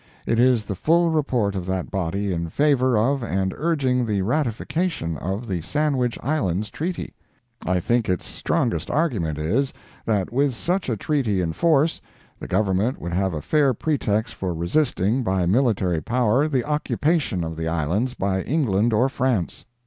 It 0.25 0.39
is 0.39 0.65
the 0.65 0.73
full 0.73 1.11
report 1.11 1.53
of 1.53 1.67
that 1.67 1.91
body 1.91 2.33
in 2.33 2.49
favor 2.49 2.97
of 2.97 3.21
and 3.21 3.53
urging 3.55 4.03
the 4.03 4.23
ratification 4.23 5.15
of 5.17 5.47
the 5.47 5.61
Sandwich 5.61 6.17
Islands 6.23 6.71
treaty. 6.71 7.13
I 7.67 7.79
think 7.79 8.09
its 8.09 8.25
strongest 8.25 8.89
argument 8.89 9.37
is, 9.37 9.71
that 10.07 10.33
with 10.33 10.55
such 10.55 10.89
a 10.89 10.97
treaty 10.97 11.39
in 11.39 11.53
force, 11.53 12.01
the 12.39 12.47
Government 12.47 12.99
would 12.99 13.13
have 13.13 13.35
a 13.35 13.43
fair 13.43 13.75
pretext 13.75 14.33
for 14.33 14.55
resisting 14.55 15.21
by 15.21 15.45
military 15.45 16.01
power, 16.01 16.47
the 16.47 16.63
occupation 16.65 17.43
of 17.43 17.55
the 17.55 17.67
Islands 17.67 18.15
by 18.15 18.41
England 18.41 18.93
or 18.93 19.07
France. 19.07 19.65